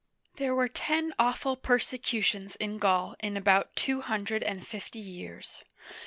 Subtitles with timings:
[0.37, 5.63] There were ten awful persecutions in Gaul in about two hundred and fifty years.